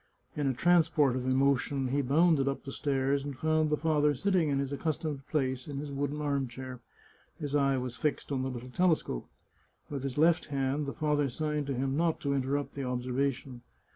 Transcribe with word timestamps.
In 0.35 0.47
a 0.47 0.53
transport 0.55 1.15
of 1.15 1.27
emotion 1.27 1.89
he 1.89 2.01
bounded 2.01 2.47
up 2.47 2.63
the 2.65 2.71
stairs 2.71 3.23
and 3.23 3.37
found 3.37 3.69
the 3.69 3.77
father 3.77 4.15
sitting 4.15 4.49
in 4.49 4.57
his 4.57 4.73
accustomed 4.73 5.27
place 5.27 5.67
in 5.67 5.77
his 5.77 5.91
wooden 5.91 6.19
arm 6.23 6.47
chair. 6.47 6.79
His 7.39 7.53
eye 7.55 7.77
was 7.77 7.97
i66 7.97 7.97
The 7.97 7.97
Chartreuse 7.97 7.97
of 7.97 8.01
Parma 8.01 8.15
fixed 8.15 8.31
on 8.31 8.41
the 8.41 8.49
little 8.49 8.69
telescope. 8.71 9.29
With 9.91 10.01
his 10.01 10.17
left 10.17 10.45
hand 10.47 10.87
the 10.87 10.93
father 10.93 11.29
signed 11.29 11.67
to 11.67 11.75
him 11.75 11.95
not 11.95 12.19
to 12.21 12.33
interrupt 12.33 12.73
his 12.77 12.85
observation. 12.87 13.61